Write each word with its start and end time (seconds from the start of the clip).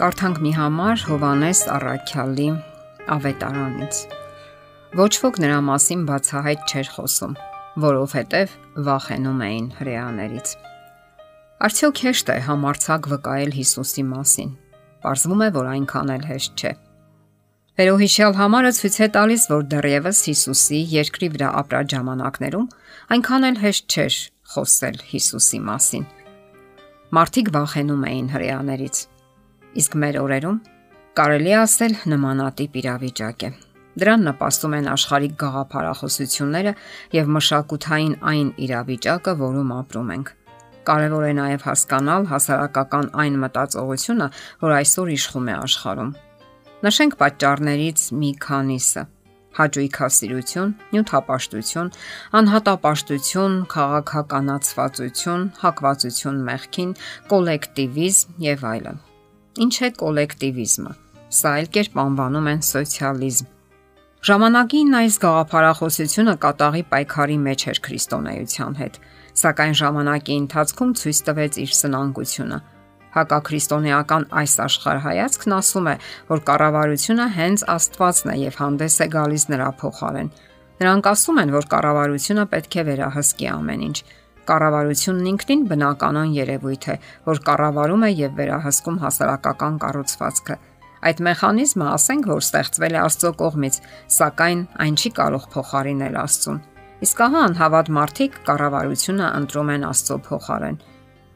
Կարդանք 0.00 0.38
մի 0.40 0.50
համար 0.56 1.02
Հովանես 1.10 1.58
Առաքյալի 1.74 2.44
ավետարանից։ 3.12 3.98
Ոչ 4.96 5.10
ոք 5.20 5.40
նրա 5.44 5.58
մասին 5.66 6.06
բացահայտ 6.08 6.72
չէր 6.72 6.88
խոսում, 6.94 7.34
որովհետև 7.84 8.54
վախենում 8.86 9.42
էին 9.48 9.66
հрեաներից։ 9.80 10.54
Արդյոք 11.68 12.00
հեշտ 12.06 12.32
է 12.32 12.38
համարցակ 12.48 13.10
վկայել 13.12 13.52
Հիսուսի 13.58 14.06
մասին։ 14.14 14.56
Պարզվում 15.04 15.44
է, 15.44 15.50
որ 15.60 15.70
այնքան 15.74 16.14
էլ 16.16 16.26
հեշտ 16.30 16.64
չէ։ 16.64 16.74
Վերոհիշյալ 17.76 18.34
համարը 18.40 18.72
ցույց 18.80 18.98
է 19.04 19.12
տալիս, 19.20 19.46
որ 19.52 19.70
դեռևս 19.76 20.24
Հիսուսի 20.32 20.82
երկրի 20.96 21.32
վրա 21.36 21.54
ապրած 21.60 21.94
ժամանակներում 22.00 22.68
այնքան 23.20 23.48
էլ 23.52 23.62
հեշտ 23.68 24.00
չէր 24.00 24.20
խոսել 24.56 25.00
Հիսուսի 25.12 25.64
մասին։ 25.68 26.10
Մարդիկ 27.20 27.56
վախենում 27.60 28.04
էին 28.10 28.36
հрեաներից 28.40 29.06
Իսկ 29.78 29.92
մեր 30.02 30.16
օրերում 30.24 30.56
կարելի 31.20 31.52
ասել 31.60 31.92
նմանատիպ 32.10 32.76
իրավիճակ 32.80 33.42
է։ 33.46 33.50
Դրան 34.00 34.24
նպաստում 34.26 34.74
են 34.78 34.88
աշխարհիկ 34.90 35.34
գաղափարախոսությունները 35.42 36.72
եւ 37.14 37.30
մշակութային 37.36 38.14
այն 38.30 38.50
իրավիճակը, 38.66 39.34
որում 39.40 39.72
ապրում 39.76 40.10
ենք։ 40.14 40.32
Կարևոր 40.90 41.26
է 41.28 41.32
նաև 41.38 41.66
հասկանալ 41.68 42.26
հասարակական 42.30 43.10
այն 43.22 43.38
մտածողությունը, 43.44 44.28
որ 44.64 44.74
այսօր 44.80 45.12
իշխում 45.14 45.50
է 45.50 45.54
աշխարհում։ 45.60 46.12
Նշենք 46.86 47.18
պատճառներից 47.20 48.06
մի 48.20 48.30
քանիսը. 48.46 49.04
հաճույքասիրություն, 49.50 50.70
նյութապաշտություն, 50.94 51.90
անհատապաշտություն, 52.38 53.58
քաղաքականացվածություն, 53.74 55.44
հակվածություն 55.66 56.40
մեղքին, 56.48 56.96
կոլեկտիվիզմ 57.34 58.42
եւ 58.46 58.66
այլն։ 58.72 59.06
Ինչ 59.60 59.74
է 59.84 59.88
կոլեկտիվիզմը։ 60.00 60.92
Սա 61.36 61.50
էլ 61.60 61.66
կերպ 61.74 61.96
անվանում 62.00 62.46
են 62.50 62.60
սոցիալիզմ։ 62.64 63.48
Ժամանակին 64.28 64.94
այս 65.00 65.16
գաղափարախոսությունը 65.20 66.34
կատաղի 66.44 66.82
պայքարի 66.92 67.36
մեջ 67.44 67.64
էր 67.72 67.80
քրիստոնեության 67.86 68.78
հետ, 68.80 68.96
սակայն 69.40 69.76
ժամանակի 69.80 70.38
ընթացքում 70.40 70.94
ցույց 71.00 71.20
տվեց 71.28 71.58
իր 71.64 71.74
սնանկությունը։ 71.80 72.58
Հակաքրիստոնեական 73.20 74.26
այս 74.40 74.54
աշխարհայացքն 74.64 75.54
ասում 75.60 75.90
է, 75.90 75.94
որ 76.30 76.42
կառավարությունը 76.50 77.26
հենց 77.36 77.64
Աստվածն 77.74 78.32
է 78.32 78.36
եւ 78.40 78.58
հանդես 78.60 78.96
է 79.00 79.08
գալիս 79.16 79.44
նրա 79.50 79.70
փոխարեն։ 79.80 80.32
Նրանք 80.80 81.10
ասում 81.10 81.40
են, 81.44 81.54
որ 81.60 81.70
կառավարությունը 81.74 82.44
պետք 82.54 82.76
է 82.80 82.84
վերահսկի 82.88 83.48
ամեն 83.50 83.82
ինչ, 83.90 83.98
Կառավարությունն 84.50 85.28
ինքնին 85.30 85.62
բնականon 85.70 86.32
երևույթ 86.34 86.86
է, 86.90 86.96
որ 87.30 87.40
կառավարում 87.46 88.06
է 88.06 88.10
եւ 88.10 88.32
վերահսկում 88.40 88.98
հասարակական 89.04 89.76
կառուցվածքը։ 89.84 90.56
Այդ 91.00 91.20
մեխանիզմը 91.24 91.86
ասենք, 91.90 92.26
որ 92.28 92.42
ստեղծվել 92.44 92.96
է 92.96 93.00
Աստծո 93.00 93.30
կողմից, 93.40 93.76
սակայն 94.16 94.64
այն 94.84 94.98
չի 95.00 95.10
կարող 95.20 95.46
փոխարինել 95.54 96.18
Աստծուն։ 96.20 96.58
Իսկ 97.00 97.22
ահա 97.24 97.44
անհավատ 97.48 97.92
մարդիկ 97.96 98.34
կառավարությունը 98.50 99.28
ընտրում 99.40 99.70
են 99.74 99.86
Աստծո 99.88 100.18
փոխարեն։ 100.26 100.76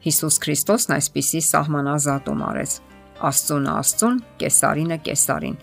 Հիսուս 0.05 0.35
Քրիստոսն 0.43 0.93
այսպիսի 0.95 1.41
սահմանազատում 1.49 2.43
արեց. 2.45 2.75
Աստծուն 3.25 3.65
Աստծուն, 3.73 4.19
Կեսարինը 4.43 4.97
Կեսարին։ 5.07 5.55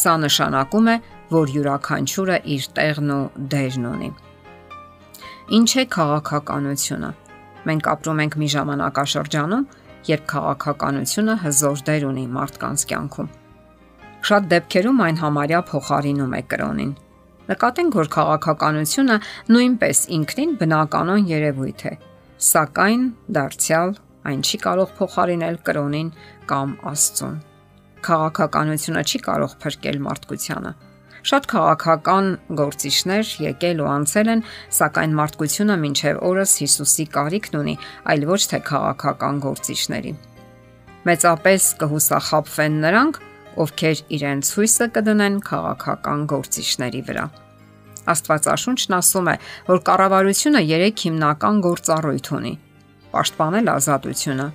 Սա 0.00 0.14
նշանակում 0.22 0.88
է, 0.94 0.96
որ 1.36 1.52
յուրաքանչյուրը 1.56 2.38
իր 2.56 2.70
տեղն 2.80 3.12
ու 3.16 3.20
դերն 3.52 3.86
ունի։ 3.92 4.10
Ինչ 5.46 5.68
է 5.78 5.82
քաղաքականությունը։ 5.94 7.08
Մենք 7.70 7.88
ապրում 7.90 8.20
ենք 8.22 8.34
մի 8.40 8.46
ժամանակաշրջանում, 8.54 9.66
երբ 10.08 10.24
քաղաքականությունը 10.32 11.36
հզոր 11.42 11.82
դեր 11.86 12.06
ունի 12.08 12.24
մարդկանց 12.36 12.84
կյանքում։ 12.90 13.28
Շատ 14.26 14.48
դեպքերում 14.52 15.02
այն 15.06 15.20
համարյա 15.22 15.60
փոխարինում 15.70 16.34
է 16.34 16.40
կրոնին։ 16.50 16.90
Նկատենք, 17.46 17.98
որ 18.00 18.10
քաղաքականությունը 18.16 19.20
նույնպես 19.54 20.02
ինքնին 20.18 20.56
բնականon 20.66 21.30
երևույթ 21.30 21.86
է, 21.86 21.94
սակայն 22.50 23.06
դարձյալ 23.38 23.94
այն 24.26 24.42
չի 24.42 24.60
կարող 24.66 24.98
փոխարինել 24.98 25.62
կրոնին 25.70 26.10
կամ 26.50 26.74
Աստծուն։ 26.90 27.38
Քաղաքականությունը 28.10 29.06
չի 29.06 29.24
կարող 29.30 29.58
փրկել 29.62 30.02
մարդկությանը 30.10 30.74
Շատ 31.26 31.46
քաղաքական 31.50 32.26
գործիչներ 32.58 33.30
եկել 33.42 33.80
ու 33.82 33.86
անցել 33.90 34.28
են, 34.30 34.42
սակայն 34.76 35.14
մարդկությունը 35.18 35.76
մինչև 35.82 36.20
օրս 36.28 36.52
Հիսուսի 36.62 37.06
կարիքն 37.16 37.56
ունի, 37.60 37.74
այլ 38.12 38.26
ոչ 38.30 38.38
թե 38.52 38.60
քաղաքական 38.68 39.40
գործիչների։ 39.46 40.12
Մեծապես 41.10 41.66
կհուսախապվեն 41.82 42.78
նրանք, 42.86 43.18
ովքեր 43.66 44.04
իրենց 44.16 44.52
հույսը 44.54 44.88
կդնեն 44.94 45.42
քաղաքական 45.50 46.24
գործիչների 46.30 47.02
վրա։ 47.10 47.26
Աստվածաշունչն 48.06 48.96
ասում 49.02 49.30
է, 49.34 49.36
որ 49.66 49.84
կառավարությունը 49.90 50.62
3 50.70 51.06
հիմնական 51.06 51.62
գործառույթ 51.66 52.32
ունի՝ 52.38 52.56
պաշտպանել 53.16 53.70
ազատությունը, 53.74 54.48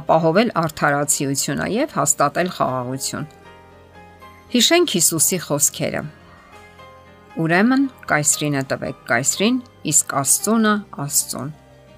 ապահովել 0.00 0.54
արդարացիությունը 0.66 1.66
եւ 1.76 1.98
հաստատել 2.00 2.56
խաղաղություն։ 2.56 3.28
Հիշենք 4.46 4.92
Հիսուսի 4.94 5.36
խոսքերը։ 5.42 6.00
Ուրեմն 7.42 7.86
կայսրինը 8.06 8.60
տվեք 8.70 9.00
կայսրին, 9.08 9.56
իսկ 9.90 10.12
Աստծունը 10.20 10.74
Աստծուն։ 11.02 11.48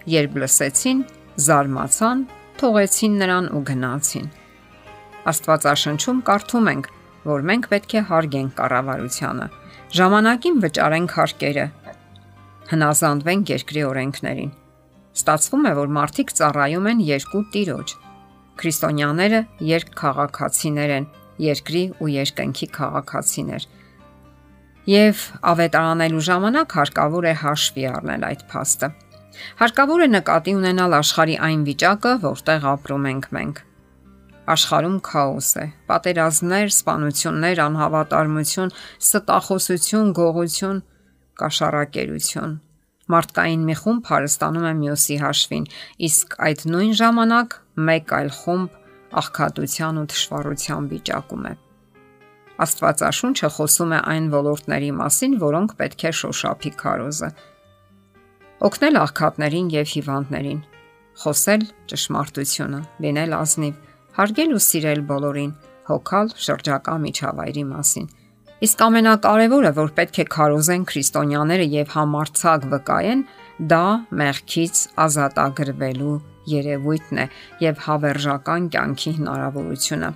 Երբ 0.09 0.39
լսեցին, 0.43 1.03
զարմացան, 1.45 2.23
թողեցին 2.63 3.19
նրան 3.21 3.51
ու 3.53 3.63
գնացին։ 3.69 4.31
Աստվածաշնչում 5.29 6.25
կարդում 6.31 6.73
ենք, 6.73 6.91
որ 7.29 7.47
մենք 7.53 7.69
պետք 7.75 7.93
է 7.93 8.05
հարգենք 8.09 8.57
կառավարությանը, 8.63 9.53
ժամանակին 10.01 10.59
վճարենք 10.65 11.15
հարկերը, 11.21 11.69
հնազանդվենք 12.73 13.55
երկրի 13.59 13.87
օրենքներին։ 13.93 14.53
Ստացվում 15.21 15.69
է, 15.69 15.77
որ 15.85 15.97
մարդիկ 16.01 16.37
ծառայում 16.41 16.93
են 16.97 17.07
երկու 17.13 17.47
տիրոջ։ 17.53 17.97
Քրիստոնյաները 18.59 19.47
երկ 19.69 19.97
քաղաքացիներ 20.01 20.99
են, 20.99 21.13
երկրի 21.43 21.85
ու 22.03 22.09
երկնքի 22.15 22.69
քաղաքացիներ։ 22.79 23.67
Եվ 24.89 25.23
ավետարանելու 25.53 26.25
ժամանակ 26.29 26.75
հարկավոր 26.79 27.29
է 27.29 27.35
հաշվի 27.43 27.87
առնել 27.93 28.23
այդ 28.29 28.45
փաստը։ 28.53 28.89
Հարկավոր 29.59 30.05
է 30.05 30.09
նկատի 30.15 30.53
ունենալ 30.59 30.95
աշխարի 30.99 31.37
այն 31.49 31.65
վիճակը, 31.69 32.13
որտեղ 32.25 32.65
ապրում 32.73 33.09
ենք 33.13 33.29
մենք։ 33.39 33.61
Աշխարհում 34.49 34.97
քաոս 35.05 35.51
է, 35.61 35.67
պատերազմներ, 35.91 36.71
սպանություններ, 36.73 37.61
անհավատարմություն, 37.69 38.73
ստախոսություն, 39.05 40.15
գողություն, 40.19 40.81
կաշառակերություն։ 41.43 42.55
Մարդկային 43.13 43.69
մի 43.69 43.77
խումբ 43.83 44.09
հարստանում 44.09 44.67
է 44.69 44.73
մյուսի 44.79 45.19
հաշվին, 45.21 45.69
իսկ 46.09 46.35
այդ 46.49 46.65
նույն 46.73 46.97
ժամանակ 47.03 47.59
մեկ 47.89 48.15
այլ 48.19 48.33
խումբ 48.39 48.78
աղքատության 49.23 50.01
ու 50.03 50.07
թշվառության 50.13 50.89
վիճակում 50.93 51.47
է։ 51.49 51.53
Աստվածաշունչը 52.59 53.49
խոսում 53.55 53.93
է 53.95 54.01
այն 54.13 54.25
ոլորտների 54.35 54.91
մասին, 54.99 55.35
որոնք 55.43 55.75
պետք 55.79 56.05
է 56.09 56.13
շոշափի 56.21 56.73
քարոզը։ 56.83 57.29
Օգնել 58.69 58.99
աղքատներին 58.99 59.69
եւ 59.79 59.91
հիվանդներին, 59.95 60.63
խոսել 61.23 61.67
ճշմարտությունը, 61.93 62.81
լինել 63.05 63.37
ազնիվ, 63.39 63.75
հարգել 64.19 64.55
ու 64.59 64.63
սիրել 64.69 65.03
բոլորին, 65.09 65.53
հոգալ 65.89 66.33
շրջակա 66.47 66.95
միջավայրի 67.05 67.65
մասին։ 67.69 68.09
Իսկ 68.59 68.81
ամենակարևորը, 68.89 69.71
որ 69.79 69.93
պետք 69.95 70.17
է 70.19 70.25
քարոզեն 70.35 70.87
քրիստոնյաները 70.91 71.67
եւ 71.79 71.93
համարցակ 71.95 72.67
վկայեն, 72.73 73.21
դա 73.71 73.85
մեղքից 74.19 74.81
ազատագրվելու 75.05 76.17
երևույթն 76.53 77.21
է 77.23 77.27
եւ 77.65 77.83
հավերժական 77.87 78.69
կյանքի 78.75 79.13
հնարավորությունը։ 79.19 80.11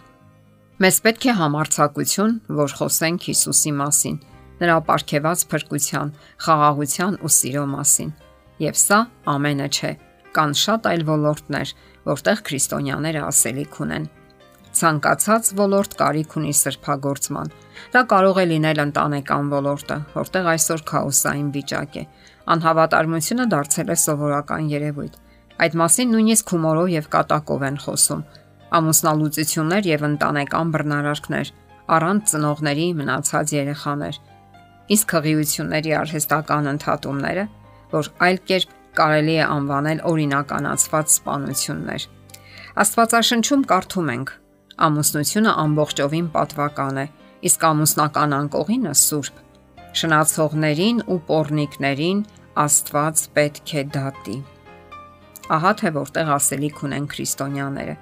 Մեզ 0.82 0.96
պետք 1.06 1.26
է 1.28 1.34
համարցակություն, 1.40 2.32
որ 2.62 2.76
խոսենք 2.78 3.28
Հիսուսի 3.32 3.72
մասին, 3.82 4.16
նրա 4.62 4.78
ապարքեված 4.82 5.44
փրկության, 5.52 6.14
խաղաղության 6.46 7.20
ու 7.22 7.34
սիրո 7.36 7.66
մասին։ 7.76 8.10
Եվ 8.62 8.80
սա 8.82 8.98
ամենը 9.36 9.68
չէ։ 9.76 9.92
Կան 10.32 10.58
շատ 10.62 10.90
այլ 10.92 11.06
ոլորտներ, 11.12 11.76
որտեղ 12.08 12.42
քրիստոնյաները 12.48 13.22
ասելիք 13.28 13.80
ունեն 13.84 14.10
ցանկացած 14.72 15.50
ոլորտ 15.58 15.94
կարիք 16.00 16.36
ունի 16.40 16.52
սրբագործման։ 16.56 17.50
Դա 17.92 18.02
կարող 18.12 18.38
է 18.40 18.44
լինել 18.52 18.80
ընտանեկան 18.86 19.50
ոլորտը, 19.52 19.98
որտեղ 20.14 20.48
այսօր 20.52 20.84
քաոսային 20.90 21.50
վիճակ 21.56 21.98
է։ 22.00 22.04
Անհավատարմությունը 22.54 23.46
դարձել 23.52 23.92
է 23.92 23.96
սովորական 24.02 24.70
երևույթ։ 24.72 25.18
Այդ 25.62 25.74
մասին 25.82 26.12
նույնիսկ 26.12 26.52
հումորով 26.52 26.88
եւ 26.92 27.08
կատակով 27.12 27.64
են 27.68 27.76
խոսում։ 27.82 28.22
Ամուսնալուծություններ 28.72 29.88
եւ 29.92 30.04
ընտանեկան 30.08 30.70
բռնարարքներ, 30.72 31.50
առանց 31.92 32.32
ծնողների 32.32 32.86
մնացած 33.02 33.52
երեխաներ։ 33.58 34.20
Իսկ 34.96 35.14
հղիությունների 35.16 35.92
արհեստական 36.02 36.70
ընդհատումները, 36.72 37.44
որ 37.92 38.08
այլ 38.26 38.38
կերպ 38.48 38.72
կարելի 38.96 39.36
է 39.42 39.44
անվանել 39.52 40.00
օրինականացված 40.12 41.12
սպանություններ։ 41.12 42.06
Աստվածաշնչում 42.82 43.62
կարդում 43.72 44.10
ենք. 44.12 44.32
Ամուսնությունը 44.82 45.52
ամբողջովին 45.62 46.28
պատվական 46.32 47.00
է, 47.02 47.06
իսկ 47.48 47.66
ամուսնական 47.68 48.36
անկողինը 48.38 48.94
սուրբ։ 49.02 49.40
Շնացողներին 50.02 51.02
ու 51.12 51.18
pornikներին 51.28 52.24
Աստված 52.62 53.22
պետք 53.36 53.74
է 53.80 53.84
դատի։ 53.92 54.36
Ահա 55.50 55.72
թե 55.80 55.90
որտեղ 55.98 56.32
ասելիք 56.36 56.82
ունեն 56.86 57.06
քրիստոնյաները։ 57.12 57.94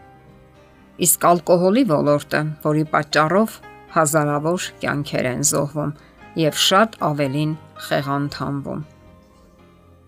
Իսկ 1.00 1.26
ալկոհոլի 1.30 1.84
ոլորտը, 1.88 2.40
որի 2.66 2.84
պատճառով 2.92 3.58
հազարավոր 3.94 4.66
կյանքեր 4.82 5.28
են 5.30 5.44
զոհվում 5.50 5.92
եւ 6.40 6.58
շատ 6.68 6.98
ավելին 7.10 7.54
խեղանթանվում։ 7.88 8.82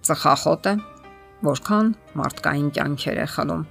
Ծխախոտը 0.02 0.74
որքան 1.42 1.88
մարդկային 2.20 2.68
կյանքեր 2.76 3.18
է 3.22 3.26
խլում։ 3.32 3.62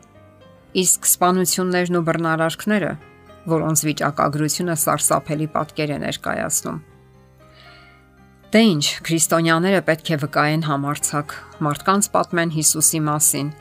Իսկ 0.82 1.08
սպանություններն 1.12 2.00
ու 2.00 2.06
բռնարարքները, 2.08 2.92
որոնց 3.52 3.84
վիճակագրությունը 3.88 4.76
սարսափելի 4.82 5.48
պատկեր 5.56 5.94
է 5.96 6.00
ներկայացնում։ 6.06 6.82
Դե 8.52 8.62
ինչ, 8.68 8.86
քրիստոնյաները 9.08 9.82
պետք 9.88 10.10
է 10.12 10.16
վկայեն 10.26 10.64
համարցակ, 10.68 11.36
մարդկանց 11.64 12.08
պատմեն 12.12 12.50
Հիսուսի 12.52 13.00
մասին, 13.06 13.52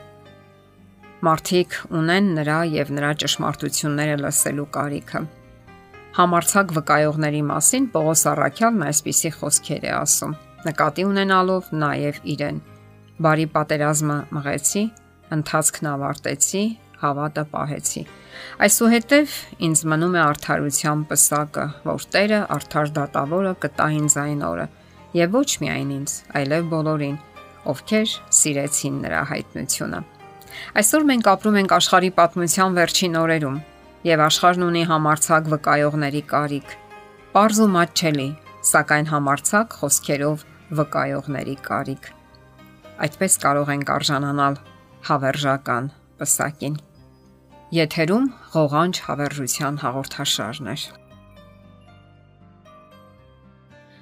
Մարդիկ 1.21 1.75
ունեն 1.93 2.29
նրա 2.33 2.57
եւ 2.73 2.91
նրա 2.97 3.09
ճշմարտությունները 3.21 4.15
լսելու 4.23 4.65
կարիքը։ 4.77 5.19
Համարցակ 6.17 6.73
վկայողների 6.77 7.41
մասին 7.51 7.85
Պողոս 7.93 8.23
Առաքյալն 8.31 8.85
այսպիսի 8.87 9.31
խոսքեր 9.35 9.85
է 9.85 9.93
ասում. 9.99 10.33
նկատի 10.65 11.05
ունենալով 11.11 11.69
նաև 11.83 12.19
իրեն։ 12.33 12.57
Բարի 13.21 13.47
պատերազմը 13.53 14.17
մղեցի, 14.33 14.83
ընթացքն 15.37 15.91
ավարտեցի, 15.93 16.63
հավատը 17.05 17.45
պահեցի։ 17.53 18.03
Այսուհետև 18.65 19.39
ինձ 19.69 19.87
մնում 19.93 20.17
է 20.17 20.21
արդարության 20.25 21.07
պսակը, 21.11 21.65
որ 21.85 22.05
Տերը 22.13 22.41
արդար 22.57 22.93
դատավորը 22.97 23.53
կտա 23.61 23.87
ինձ 24.01 24.17
այն 24.25 24.45
օրը, 24.51 24.67
եւ 25.17 25.35
ոչ 25.35 25.49
միայն 25.63 25.91
ինձ, 25.97 26.13
այլև 26.39 26.69
բոլորին, 26.71 27.17
ովքեր 27.71 28.13
սիրեցին 28.41 28.95
նրա 29.05 29.21
հայտնությունը։ 29.31 29.99
Այսօր 30.81 31.05
մենք 31.11 31.27
ապրում 31.31 31.57
ենք 31.61 31.73
աշխարհի 31.77 32.11
պատմության 32.19 32.77
վերջին 32.77 33.17
օրերում, 33.21 33.57
եւ 34.07 34.23
աշխարհն 34.27 34.65
ունի 34.67 34.83
համարցակ 34.91 35.49
վկայողների 35.51 36.23
կարիք։ 36.31 36.73
Պարզ 37.31 37.59
ու 37.61 37.69
մատչելի, 37.75 38.29
սակայն 38.71 39.11
համարցակ 39.11 39.75
խոսքերով 39.81 40.45
վկայողների 40.81 41.55
կարիք։ 41.67 42.09
Այդպես 43.01 43.37
կարող 43.45 43.71
ենք 43.75 43.93
արժանանալ 43.95 44.57
հավերժական 45.07 45.91
պսակին։ 46.21 46.75
Եթերում 47.71 48.25
ղողանջ 48.55 49.01
հավերժության 49.07 49.79
հաղորդաշարն 49.85 50.73